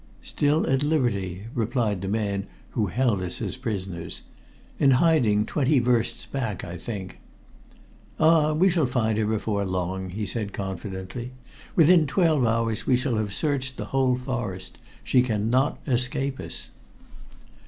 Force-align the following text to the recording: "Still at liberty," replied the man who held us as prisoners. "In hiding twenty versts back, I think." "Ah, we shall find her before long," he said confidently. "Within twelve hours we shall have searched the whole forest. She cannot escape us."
"Still 0.23 0.67
at 0.67 0.81
liberty," 0.83 1.45
replied 1.53 2.01
the 2.01 2.07
man 2.07 2.47
who 2.71 2.87
held 2.87 3.21
us 3.21 3.39
as 3.39 3.55
prisoners. 3.55 4.23
"In 4.79 4.89
hiding 4.97 5.45
twenty 5.45 5.77
versts 5.77 6.25
back, 6.25 6.63
I 6.63 6.75
think." 6.75 7.19
"Ah, 8.19 8.51
we 8.53 8.67
shall 8.67 8.87
find 8.87 9.19
her 9.19 9.27
before 9.27 9.63
long," 9.63 10.09
he 10.09 10.25
said 10.25 10.53
confidently. 10.53 11.33
"Within 11.75 12.07
twelve 12.07 12.43
hours 12.47 12.87
we 12.87 12.97
shall 12.97 13.17
have 13.17 13.31
searched 13.31 13.77
the 13.77 13.85
whole 13.93 14.15
forest. 14.15 14.79
She 15.03 15.21
cannot 15.21 15.77
escape 15.87 16.39
us." 16.39 16.71